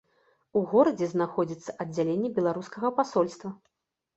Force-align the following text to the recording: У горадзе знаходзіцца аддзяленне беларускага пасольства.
У 0.61 0.63
горадзе 0.71 1.09
знаходзіцца 1.11 1.75
аддзяленне 1.85 2.33
беларускага 2.39 2.87
пасольства. 3.03 3.49